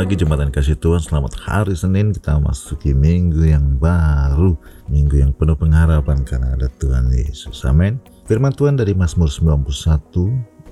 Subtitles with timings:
[0.00, 0.96] pagi jembatan kasih Tuhan.
[0.96, 2.08] Selamat hari Senin.
[2.08, 4.56] Kita masuki minggu yang baru.
[4.88, 7.68] Minggu yang penuh pengharapan karena ada Tuhan Yesus.
[7.68, 8.00] Amin.
[8.24, 9.60] Firman Tuhan dari Mazmur 91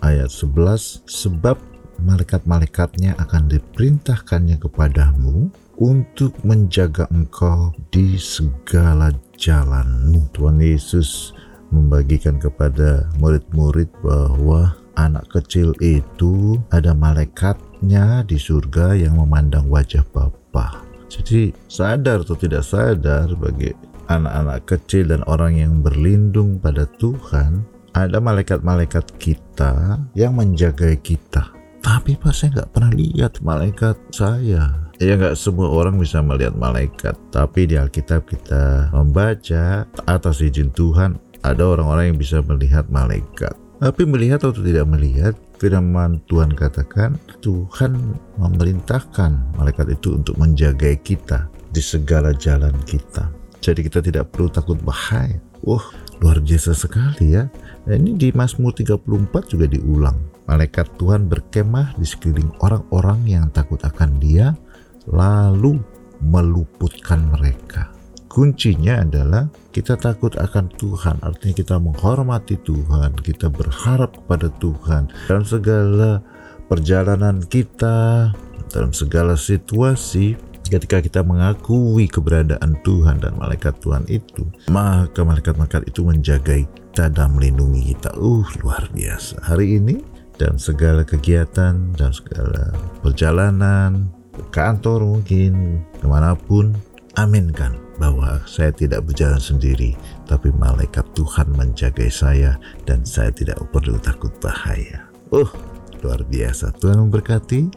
[0.00, 1.60] ayat 11 Sebab
[2.00, 10.24] malaikat-malaikatnya akan diperintahkannya kepadamu Untuk menjaga engkau di segala jalanmu.
[10.32, 11.36] Tuhan Yesus
[11.68, 20.02] membagikan kepada murid-murid bahwa anak kecil itu ada malaikat nya di surga yang memandang wajah
[20.10, 20.82] Bapa.
[21.08, 23.72] Jadi sadar atau tidak sadar bagi
[24.08, 27.64] anak-anak kecil dan orang yang berlindung pada Tuhan,
[27.96, 31.52] ada malaikat-malaikat kita yang menjaga kita.
[31.78, 34.90] Tapi pas saya nggak pernah lihat malaikat saya.
[34.98, 41.22] Ya nggak semua orang bisa melihat malaikat, tapi di Alkitab kita membaca atas izin Tuhan
[41.46, 43.54] ada orang-orang yang bisa melihat malaikat.
[43.78, 47.94] Tapi melihat atau tidak melihat, firman Tuhan katakan, Tuhan
[48.34, 53.30] memerintahkan malaikat itu untuk menjaga kita di segala jalan kita.
[53.62, 55.38] Jadi kita tidak perlu takut bahaya.
[55.62, 55.82] Wah,
[56.18, 57.46] luar biasa sekali ya.
[57.86, 60.18] Nah, ini di Mazmur 34 juga diulang.
[60.50, 64.58] Malaikat Tuhan berkemah di sekeliling orang-orang yang takut akan dia,
[65.06, 65.78] lalu
[66.18, 67.97] meluputkan mereka.
[68.38, 75.42] Kuncinya adalah kita takut akan Tuhan, artinya kita menghormati Tuhan, kita berharap kepada Tuhan dalam
[75.42, 76.22] segala
[76.70, 78.30] perjalanan kita,
[78.70, 80.38] dalam segala situasi.
[80.70, 87.34] Ketika kita mengakui keberadaan Tuhan dan malaikat Tuhan itu, maka malaikat-malaikat itu menjaga kita dan
[87.34, 88.14] melindungi kita.
[88.14, 89.42] Uh, luar biasa.
[89.50, 89.98] Hari ini
[90.38, 92.70] dan segala kegiatan dan segala
[93.02, 96.70] perjalanan ke kantor mungkin ke mana pun
[97.18, 99.98] aminkan bahwa saya tidak berjalan sendiri,
[100.30, 102.54] tapi malaikat Tuhan menjaga saya
[102.86, 105.10] dan saya tidak perlu takut bahaya.
[105.34, 105.50] Oh,
[105.98, 106.70] luar biasa.
[106.78, 107.74] Tuhan memberkati.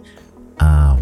[0.62, 1.01] Amin.